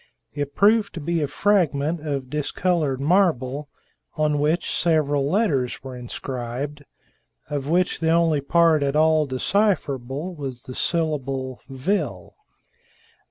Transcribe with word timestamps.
It 0.33 0.55
proved 0.55 0.95
to 0.95 0.99
be 0.99 1.21
a 1.21 1.27
fragment 1.27 1.99
of 2.01 2.27
dis 2.31 2.49
colored 2.49 2.99
marble, 2.99 3.69
on 4.17 4.39
which 4.39 4.75
several 4.75 5.29
letters 5.29 5.83
were 5.83 5.95
inscribed, 5.95 6.83
of 7.51 7.67
which 7.69 7.99
the 7.99 8.09
only 8.09 8.41
part 8.41 8.81
at 8.81 8.95
all 8.95 9.27
decipherable 9.27 10.33
was 10.33 10.63
the 10.63 10.73
syllable 10.73 11.61
"Vil." 11.69 12.33